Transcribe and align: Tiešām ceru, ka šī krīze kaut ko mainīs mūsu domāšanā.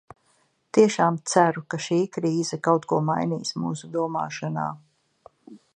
Tiešām 0.77 1.19
ceru, 1.33 1.63
ka 1.73 1.79
šī 1.89 1.97
krīze 2.17 2.59
kaut 2.69 2.89
ko 2.93 3.01
mainīs 3.11 3.55
mūsu 3.65 3.95
domāšanā. 3.99 4.67